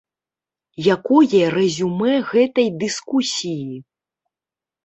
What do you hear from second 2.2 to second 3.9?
гэтай дыскусіі?